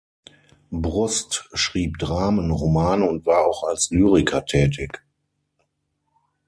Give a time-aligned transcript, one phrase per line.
[0.71, 5.03] Brust schrieb Dramen, Romane und war auch als Lyriker tätig.